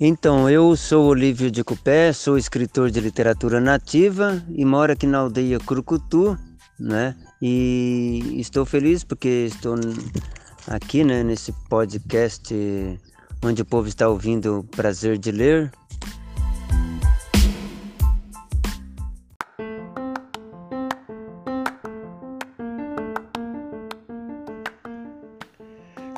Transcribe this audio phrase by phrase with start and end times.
[0.00, 5.18] Então, eu sou Olívio de Cupé, sou escritor de literatura nativa e moro aqui na
[5.18, 6.38] aldeia Crucutu,
[6.78, 7.16] né?
[7.42, 9.74] E estou feliz porque estou
[10.68, 12.54] aqui, né, nesse podcast
[13.44, 15.72] onde o povo está ouvindo o prazer de ler.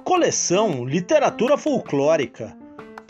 [0.04, 2.54] Coleção Literatura Folclórica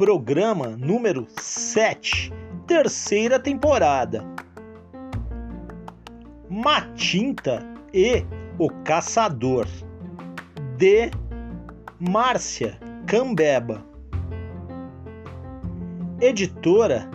[0.00, 2.32] programa número 7,
[2.66, 4.24] terceira temporada.
[6.48, 7.62] Matinta
[7.92, 8.24] e
[8.58, 9.66] o Caçador,
[10.78, 11.10] de
[11.98, 13.84] Márcia Cambeba.
[16.22, 17.06] Editora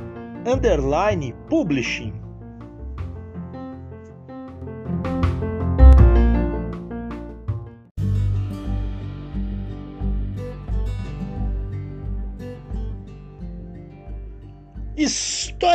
[0.45, 2.13] Underline Publishing.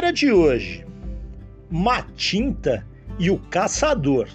[0.00, 0.87] História de hoje:
[1.71, 2.87] Matinta
[3.19, 4.31] e o Caçador.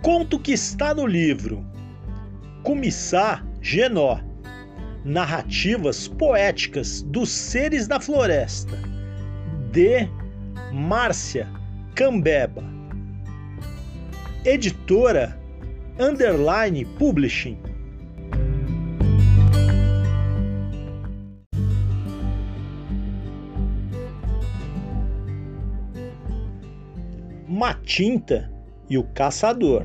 [0.00, 1.62] Conto que está no livro
[2.62, 4.18] Comissá Genó.
[5.04, 8.78] Narrativas poéticas dos seres da floresta.
[9.70, 10.08] De
[10.72, 11.46] Márcia
[11.94, 12.64] Cambeba.
[14.42, 15.38] Editora
[16.00, 17.58] Underline Publishing.
[27.56, 28.50] Matinta
[28.90, 29.84] e o Caçador.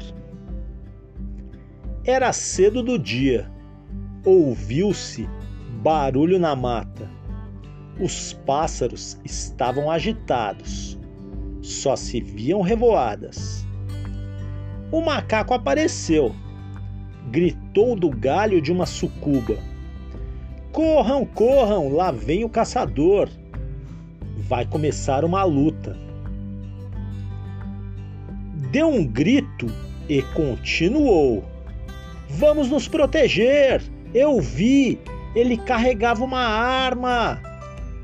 [2.04, 3.48] Era cedo do dia.
[4.26, 5.30] Ouviu-se
[5.84, 7.08] barulho na mata.
[8.00, 10.98] Os pássaros estavam agitados.
[11.62, 13.64] Só se viam revoadas.
[14.92, 16.34] O macaco apareceu.
[17.30, 19.60] Gritou do galho de uma sucuba.
[20.72, 23.30] Corram, corram, lá vem o caçador.
[24.38, 26.09] Vai começar uma luta
[28.72, 29.68] deu um grito
[30.08, 31.44] e continuou:
[32.30, 33.82] Vamos nos proteger!
[34.14, 35.00] Eu vi!
[35.36, 37.42] Ele carregava uma arma!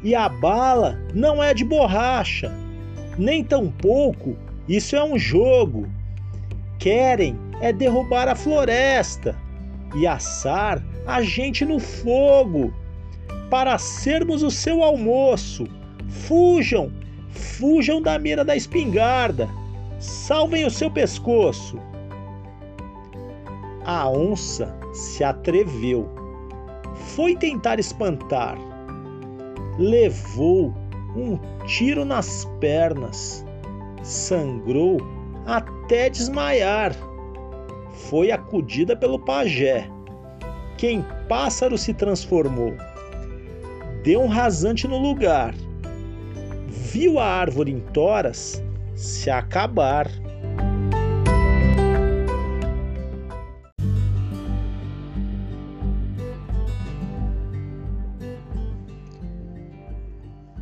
[0.03, 2.53] E a bala não é de borracha,
[3.17, 4.37] nem tampouco
[4.67, 5.87] isso é um jogo.
[6.79, 9.35] Querem é derrubar a floresta
[9.95, 12.73] e assar a gente no fogo
[13.49, 15.67] para sermos o seu almoço.
[16.09, 16.91] Fujam,
[17.29, 19.47] fujam da mira da espingarda
[20.05, 21.79] Salvem o seu pescoço!
[23.83, 26.07] A onça se atreveu.
[27.15, 28.55] Foi tentar espantar.
[29.79, 30.75] Levou
[31.15, 33.43] um tiro nas pernas.
[34.03, 34.97] Sangrou
[35.47, 36.95] até desmaiar.
[38.07, 39.89] Foi acudida pelo pajé.
[40.77, 42.75] Quem pássaro se transformou.
[44.03, 45.55] Deu um rasante no lugar.
[46.67, 48.63] Viu a árvore em toras
[48.95, 50.09] se acabar.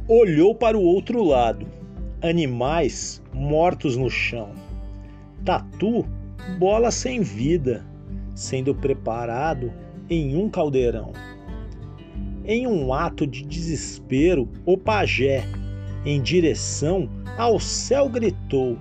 [0.08, 1.66] Olhou para o outro lado.
[2.22, 4.52] Animais mortos no chão.
[5.46, 6.06] Tatu,
[6.58, 7.86] bola sem vida,
[8.34, 9.72] sendo preparado
[10.10, 11.12] em um caldeirão.
[12.46, 15.46] Em um ato de desespero, o pajé,
[16.06, 18.78] em direção ao céu gritou: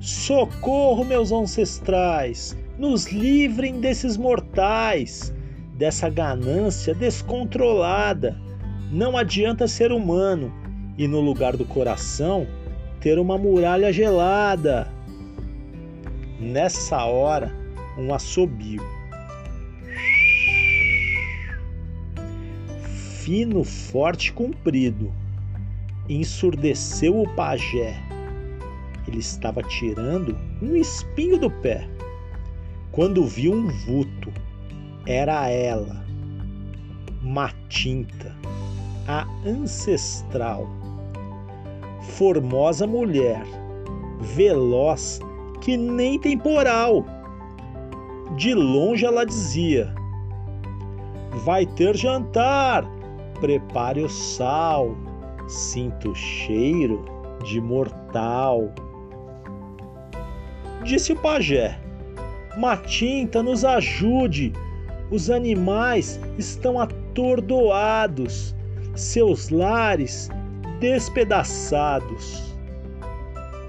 [0.00, 2.56] Socorro, meus ancestrais!
[2.78, 5.32] Nos livrem desses mortais,
[5.76, 8.36] dessa ganância descontrolada.
[8.90, 10.52] Não adianta ser humano
[10.98, 12.46] e no lugar do coração
[13.00, 14.88] ter uma muralha gelada.
[16.40, 17.52] Nessa hora,
[17.96, 18.82] um assobio.
[23.20, 25.12] Fino, forte comprido.
[26.14, 27.94] Ensurdeceu o pajé.
[29.08, 31.88] Ele estava tirando um espinho do pé.
[32.90, 34.30] Quando viu um vulto,
[35.06, 36.04] era ela,
[37.22, 38.36] Matinta,
[39.08, 40.68] a ancestral.
[42.02, 43.42] Formosa mulher,
[44.20, 45.18] veloz
[45.62, 47.06] que nem temporal.
[48.36, 49.94] De longe ela dizia:
[51.44, 52.84] Vai ter jantar,
[53.40, 54.94] prepare o sal,
[55.52, 57.04] sinto cheiro
[57.44, 58.72] de mortal.
[60.84, 61.78] Disse o pajé:
[62.56, 64.52] Matinta, nos ajude,
[65.10, 68.54] os animais estão atordoados,
[68.94, 70.28] seus lares
[70.80, 72.52] despedaçados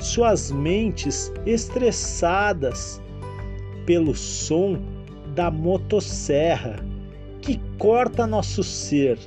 [0.04, 3.02] suas mentes estressadas
[3.86, 4.78] pelo som
[5.34, 6.86] da motosserra
[7.42, 9.18] que corta nosso ser.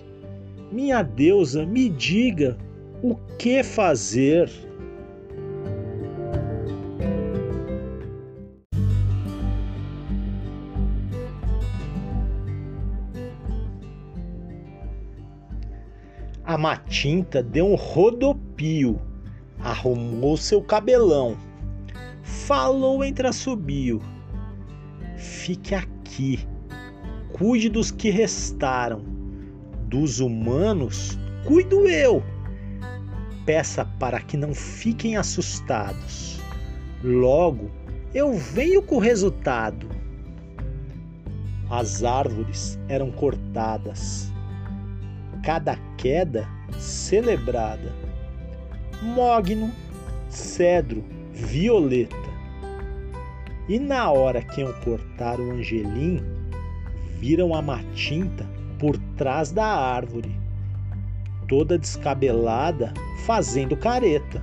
[0.70, 2.56] Minha deusa, me diga
[3.02, 4.50] o que fazer.
[16.44, 19.00] A Matinta deu um rodopio
[19.60, 21.36] arrumou seu cabelão,
[22.22, 24.00] falou entre assobio:
[25.16, 26.46] Fique aqui,
[27.32, 29.15] cuide dos que restaram,
[29.86, 32.22] dos humanos, cuido eu.
[33.44, 36.40] Peça para que não fiquem assustados.
[37.02, 37.70] Logo
[38.14, 39.88] eu venho com o resultado.
[41.70, 44.32] As árvores eram cortadas,
[45.42, 46.48] cada queda
[46.78, 48.06] celebrada
[49.02, 49.70] mogno,
[50.28, 52.16] cedro, violeta.
[53.68, 56.22] E na hora que iam cortar o angelim,
[57.18, 58.46] viram a matinta
[58.78, 60.31] por trás da árvore,
[61.49, 62.93] toda descabelada,
[63.25, 64.43] fazendo careta.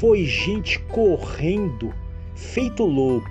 [0.00, 1.92] Foi gente correndo,
[2.34, 3.30] feito louco,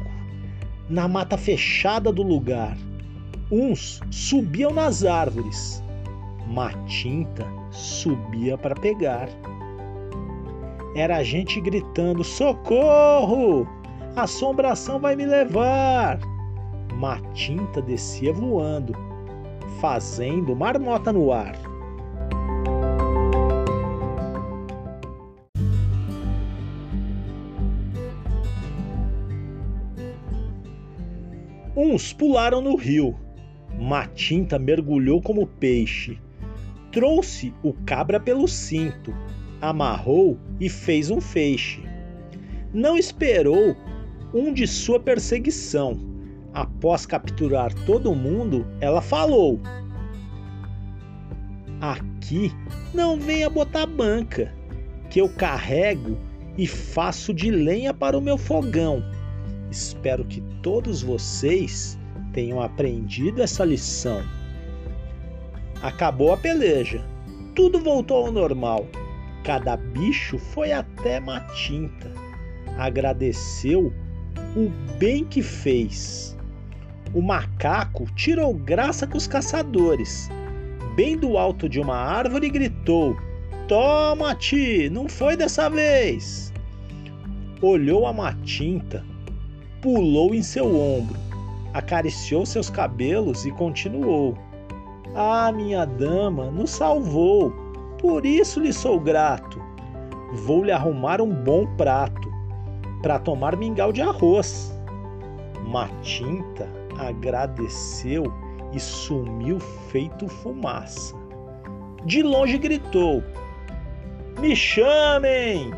[0.90, 2.78] na mata fechada do lugar.
[3.52, 5.84] Uns subiam nas árvores,
[6.48, 9.28] Matinta subia para pegar.
[10.96, 13.68] Era gente gritando: Socorro!
[14.16, 16.20] Assombração vai me levar!
[16.94, 18.96] Matinta descia voando,
[19.80, 21.56] fazendo marmota no ar.
[31.76, 33.16] Uns pularam no rio.
[33.80, 36.18] Matinta mergulhou como peixe.
[36.92, 39.14] Trouxe o cabra pelo cinto
[39.62, 41.82] amarrou e fez um feixe.
[42.74, 43.76] Não esperou
[44.34, 46.15] um de sua perseguição.
[46.56, 49.60] Após capturar todo mundo, ela falou:
[51.82, 52.50] Aqui
[52.94, 54.54] não venha botar banca,
[55.10, 56.18] que eu carrego
[56.58, 59.04] e faço de lenha para o meu fogão.
[59.70, 62.00] Espero que todos vocês
[62.32, 64.24] tenham aprendido essa lição.
[65.82, 67.04] Acabou a peleja.
[67.54, 68.88] Tudo voltou ao normal.
[69.44, 72.12] Cada bicho foi até Matinta,
[72.78, 73.94] agradeceu
[74.56, 76.35] o bem que fez.
[77.16, 80.30] O macaco tirou graça com os caçadores.
[80.98, 83.16] Bem do alto de uma árvore gritou:
[83.70, 86.52] Toma-te, não foi dessa vez.
[87.62, 89.02] Olhou a Matinta,
[89.82, 91.16] pulou em seu ombro,
[91.74, 94.38] acariciou seus cabelos e continuou:
[95.16, 97.54] Ah, minha dama, nos salvou
[97.98, 99.58] por isso lhe sou grato.
[100.46, 102.30] Vou lhe arrumar um bom prato
[103.02, 104.78] para tomar mingau de arroz.
[105.66, 108.32] Matinta agradeceu
[108.74, 111.16] e sumiu feito fumaça.
[112.06, 113.24] De longe gritou:
[114.40, 115.72] Me chamem,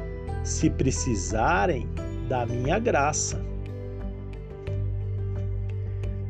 [0.44, 1.88] se precisarem
[2.28, 3.42] da minha graça.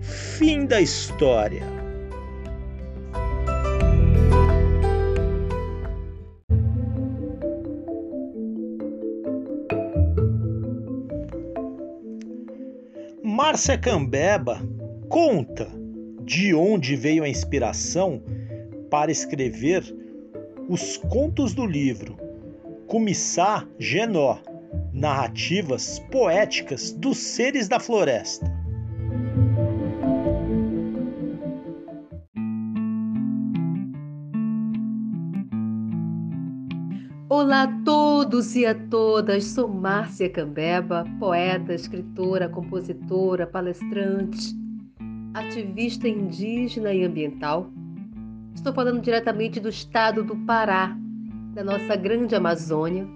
[0.01, 1.63] Fim da história.
[13.23, 14.59] Márcia Cambeba
[15.09, 15.67] conta
[16.23, 18.21] de onde veio a inspiração
[18.89, 19.83] para escrever
[20.69, 22.17] os contos do livro
[22.87, 24.39] Comissá Genó
[24.93, 28.51] Narrativas Poéticas dos Seres da Floresta.
[37.29, 44.66] Olá a todos e a todas, sou Márcia Cambeba, poeta, escritora, compositora, palestrante,
[45.37, 47.71] ativista indígena e ambiental.
[48.55, 50.97] Estou falando diretamente do estado do Pará,
[51.53, 53.07] da nossa grande Amazônia.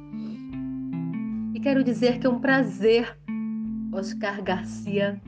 [1.53, 3.17] E quero dizer que é um prazer,
[3.91, 5.19] Oscar Garcia,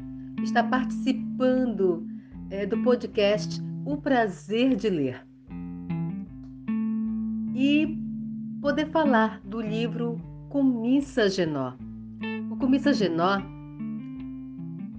[0.43, 2.05] estar participando
[2.51, 5.25] é, do podcast O Prazer de Ler.
[7.55, 7.97] E
[8.61, 11.73] poder falar do livro Comissa Genó.
[12.51, 13.41] O Comissa Genó,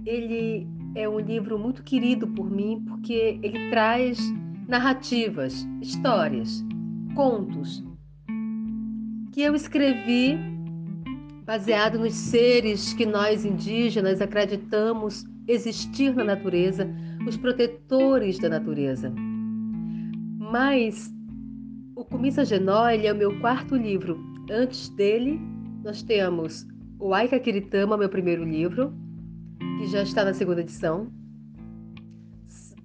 [0.05, 4.17] ele é um livro muito querido por mim porque ele traz
[4.67, 6.63] narrativas, histórias,
[7.13, 7.83] contos
[9.31, 10.39] que eu escrevi
[11.45, 16.87] baseado nos seres que nós indígenas acreditamos existir na natureza,
[17.27, 19.13] os protetores da natureza.
[20.39, 21.13] Mas
[21.95, 24.17] o Comissa Genó ele é o meu quarto livro.
[24.49, 25.39] Antes dele,
[25.83, 26.65] nós temos
[26.97, 28.93] o Aika Kiritama, meu primeiro livro,
[29.77, 31.11] que já está na segunda edição.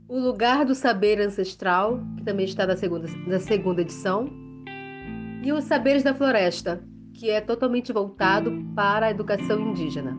[0.09, 4.29] O Lugar do Saber Ancestral, que também está na segunda, na segunda edição.
[5.43, 6.83] E Os Saberes da Floresta,
[7.15, 10.19] que é totalmente voltado para a educação indígena.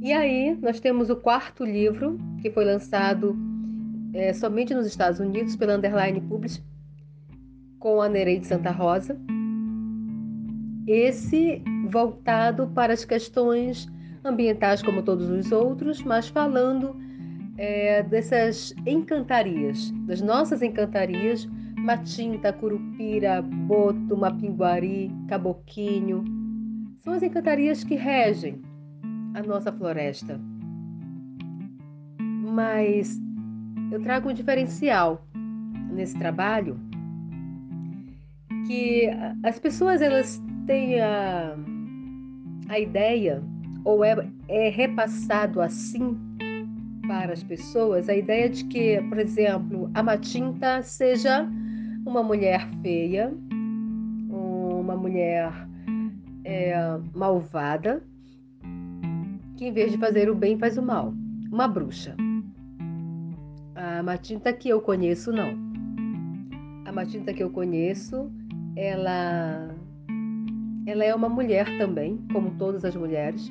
[0.00, 3.36] E aí, nós temos o quarto livro, que foi lançado
[4.14, 6.62] é, somente nos Estados Unidos pela Underline Publish,
[7.78, 9.20] com a Nereide Santa Rosa.
[10.86, 13.88] Esse voltado para as questões
[14.24, 16.96] ambientais, como todos os outros, mas falando
[17.56, 26.24] é, dessas encantarias, das nossas encantarias, Matinta, Curupira, Boto, Mapinguari, Caboquinho.
[27.00, 28.60] São as encantarias que regem
[29.34, 30.40] a nossa floresta.
[32.52, 33.18] Mas
[33.92, 35.26] eu trago um diferencial
[35.90, 36.78] nesse trabalho
[38.66, 39.08] que
[39.42, 41.56] as pessoas elas têm a,
[42.68, 43.42] a ideia
[43.84, 44.16] ou é,
[44.48, 46.16] é repassado assim
[47.06, 51.48] para as pessoas a ideia de que, por exemplo, a Matinta seja
[52.04, 53.32] uma mulher feia,
[54.30, 55.52] uma mulher
[56.44, 56.74] é,
[57.14, 58.02] malvada,
[59.56, 61.12] que em vez de fazer o bem faz o mal,
[61.50, 62.14] uma bruxa.
[63.74, 65.50] A Matinta que eu conheço, não.
[66.84, 68.30] A Matinta que eu conheço,
[68.76, 69.74] ela,
[70.88, 73.46] ela é uma mulher também, como todas as mulheres,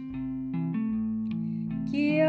[1.92, 2.20] que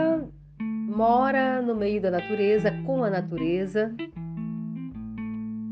[0.60, 3.94] mora no meio da natureza, com a natureza.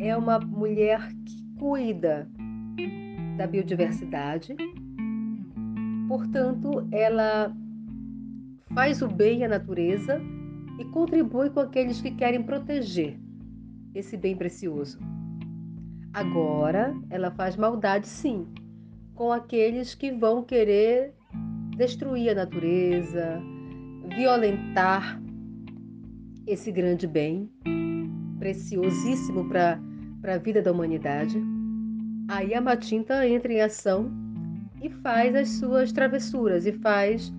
[0.01, 2.27] É uma mulher que cuida
[3.37, 4.57] da biodiversidade.
[6.09, 7.55] Portanto, ela
[8.73, 10.19] faz o bem à natureza
[10.79, 13.19] e contribui com aqueles que querem proteger
[13.95, 14.99] esse bem precioso.
[16.15, 18.47] Agora, ela faz maldade, sim,
[19.17, 21.15] com aqueles que vão querer
[21.77, 23.41] destruir a natureza,
[24.15, 25.21] violentar
[26.47, 27.51] esse grande bem,
[28.39, 29.81] preciosíssimo para
[30.23, 31.43] a vida da humanidade.
[32.29, 34.11] Aí a Matinta entra em ação
[34.83, 37.33] e faz as suas travessuras e faz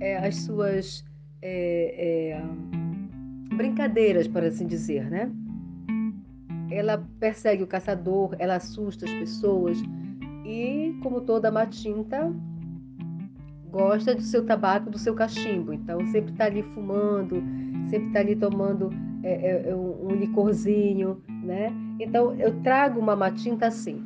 [0.00, 1.04] é, as suas
[1.40, 5.30] é, é, brincadeiras, por assim dizer, né?
[6.70, 9.78] Ela persegue o caçador, ela assusta as pessoas
[10.52, 12.30] e, como toda matinta,
[13.70, 15.72] gosta do seu tabaco, do seu cachimbo.
[15.72, 17.42] Então, sempre está ali fumando,
[17.88, 18.90] sempre está ali tomando
[19.22, 21.72] é, é, é, um, licorzinho, né?
[21.98, 24.04] Então, eu trago uma matinta assim.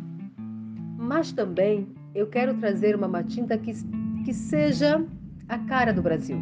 [0.97, 3.73] Mas também eu quero trazer uma matinta que,
[4.25, 5.05] que seja
[5.49, 6.39] a cara do Brasil.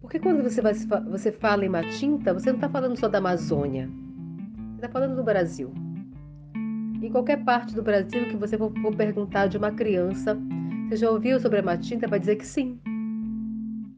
[0.00, 3.88] Porque quando você, vai, você fala em Matinta, você não está falando só da Amazônia.
[3.88, 5.72] Você está falando do Brasil.
[7.02, 10.38] Em qualquer parte do Brasil que você for, perguntar de uma criança,
[10.88, 12.06] você já ouviu sobre a Matinta?
[12.06, 12.78] Vai dizer que sim.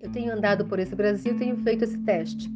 [0.00, 2.50] Eu tenho andado por esse Brasil, tenho feito esse teste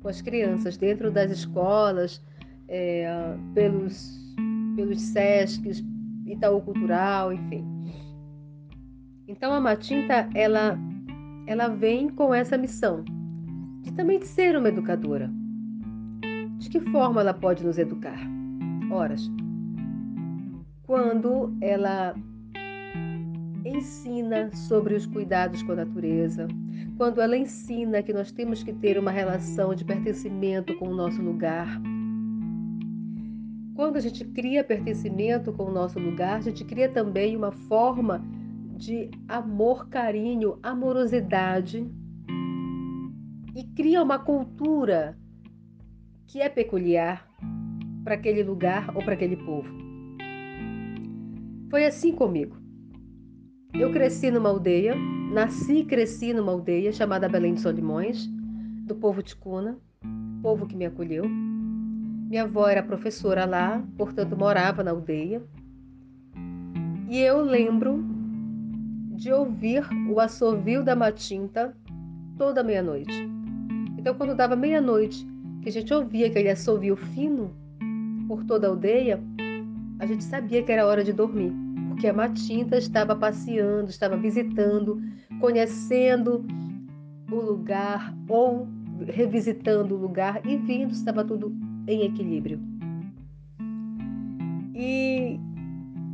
[0.00, 2.20] com as crianças dentro das escolas,
[2.68, 3.08] é,
[3.54, 4.34] pelos,
[4.74, 5.84] pelos SESCs,
[6.26, 7.64] Itaú Cultural, enfim.
[9.28, 10.76] Então a Matinta, ela
[11.46, 13.04] ela vem com essa missão
[13.82, 15.30] de também ser uma educadora.
[16.58, 18.18] De que forma ela pode nos educar?
[18.90, 19.30] Horas.
[20.86, 22.14] Quando ela
[23.64, 26.46] ensina sobre os cuidados com a natureza,
[26.96, 31.20] quando ela ensina que nós temos que ter uma relação de pertencimento com o nosso
[31.20, 31.80] lugar.
[33.74, 38.24] Quando a gente cria pertencimento com o nosso lugar, a gente cria também uma forma
[38.76, 41.84] de amor, carinho, amorosidade
[43.54, 45.18] e cria uma cultura
[46.26, 47.28] que é peculiar
[48.04, 49.85] para aquele lugar ou para aquele povo.
[51.68, 52.56] Foi assim comigo.
[53.74, 54.94] Eu cresci numa aldeia,
[55.32, 58.26] nasci e cresci numa aldeia chamada Belém de Solimões,
[58.86, 59.76] do povo Ticuna,
[60.42, 61.28] povo que me acolheu.
[61.28, 65.42] Minha avó era professora lá, portanto morava na aldeia.
[67.08, 68.04] E eu lembro
[69.16, 71.76] de ouvir o assovio da matinta
[72.38, 73.28] toda meia-noite.
[73.98, 75.26] Então, quando dava meia-noite,
[75.62, 77.50] que a gente ouvia aquele assovio fino
[78.28, 79.20] por toda a aldeia,
[79.98, 81.52] a gente sabia que era hora de dormir,
[81.88, 85.00] porque a matinta estava passeando, estava visitando,
[85.40, 86.44] conhecendo
[87.30, 88.68] o lugar ou
[89.06, 91.54] revisitando o lugar e vindo, estava tudo
[91.86, 92.60] em equilíbrio.
[94.74, 95.40] E,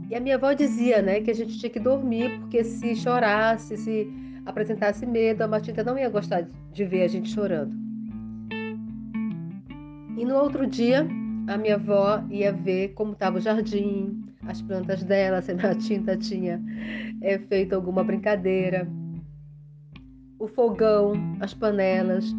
[0.08, 3.76] e, a minha avó dizia, né, que a gente tinha que dormir, porque se chorasse,
[3.76, 4.08] se
[4.46, 7.74] apresentasse medo, a Matilda não ia gostar de ver a gente chorando.
[10.16, 11.08] E no outro dia,
[11.48, 16.16] a minha avó ia ver como estava o jardim, as plantas dela, se a Matilda
[16.16, 16.60] tinha
[17.20, 18.88] é, feito alguma brincadeira,
[20.38, 22.34] o fogão, as panelas.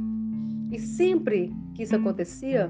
[0.71, 2.69] E sempre que isso acontecia,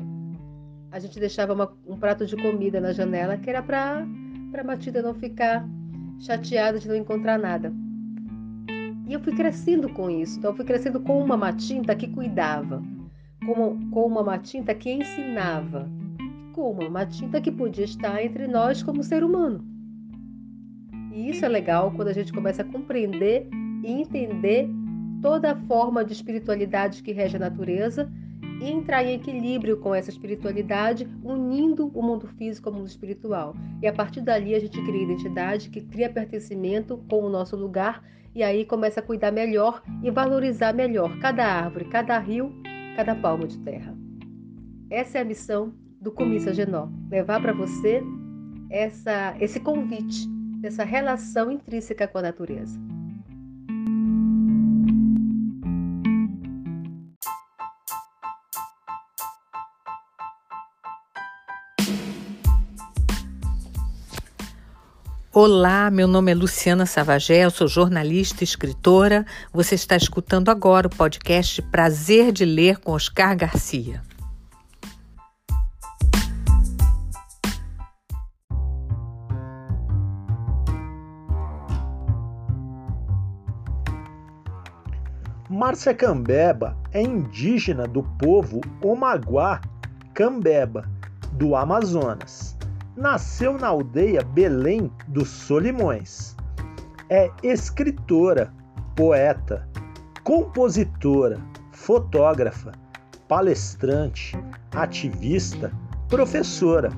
[0.92, 4.06] a gente deixava uma, um prato de comida na janela, que era para
[4.58, 5.68] a Matilda não ficar
[6.20, 7.74] chateada de não encontrar nada.
[9.08, 10.40] E eu fui crescendo com isso.
[10.40, 12.82] Então, eu fui crescendo com uma matinta que cuidava,
[13.46, 15.90] com, com uma matinta que ensinava,
[16.54, 19.66] com uma matinta que podia estar entre nós como ser humano.
[21.12, 23.50] E isso é legal quando a gente começa a compreender
[23.84, 24.70] e entender
[25.22, 28.10] toda a forma de espiritualidade que rege a natureza
[28.62, 33.56] e entrar em equilíbrio com essa espiritualidade, unindo o mundo físico ao mundo espiritual.
[33.82, 38.04] E a partir dali a gente cria identidade, que cria pertencimento com o nosso lugar
[38.36, 42.52] e aí começa a cuidar melhor e valorizar melhor cada árvore, cada rio,
[42.96, 43.96] cada palmo de terra.
[44.90, 48.04] Essa é a missão do Comissa Genó, levar para você
[48.70, 50.28] essa, esse convite,
[50.62, 52.78] essa relação intrínseca com a natureza.
[65.32, 69.26] Olá, meu nome é Luciana Savagé, eu sou jornalista e escritora.
[69.52, 74.13] Você está escutando agora o podcast Prazer de Ler com Oscar Garcia.
[85.64, 89.62] Márcia Cambeba é indígena do povo Omaguá
[90.14, 90.84] Cambeba,
[91.32, 92.58] do Amazonas
[92.98, 96.36] nasceu na aldeia Belém dos Solimões.
[97.10, 98.54] É escritora,
[98.94, 99.66] poeta,
[100.26, 101.40] compositora,
[101.72, 102.74] fotógrafa,
[103.30, 104.38] palestrante,
[104.76, 105.72] ativista,
[106.10, 106.92] professora.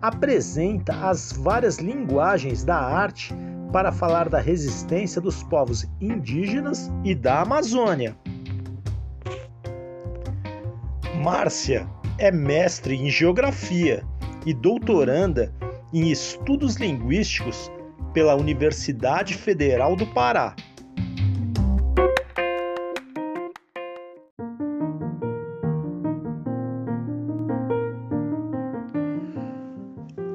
[0.00, 3.34] Apresenta as várias linguagens da arte
[3.74, 8.16] para falar da resistência dos povos indígenas e da Amazônia.
[11.20, 11.84] Márcia
[12.16, 14.04] é mestre em geografia
[14.46, 15.52] e doutoranda
[15.92, 17.68] em Estudos Linguísticos
[18.12, 20.54] pela Universidade Federal do Pará.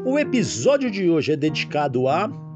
[0.05, 2.48] O episódio de hoje é dedicado a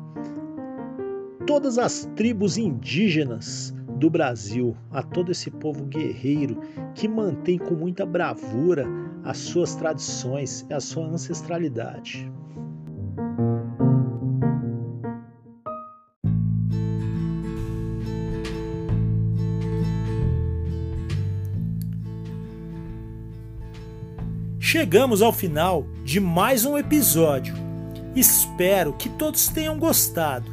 [1.46, 6.60] todas as tribos indígenas do Brasil, a todo esse povo guerreiro
[6.94, 8.86] que mantém com muita bravura
[9.24, 12.32] as suas tradições e a sua ancestralidade.
[24.60, 27.54] Chegamos ao final de mais um episódio.
[28.16, 30.53] Espero que todos tenham gostado.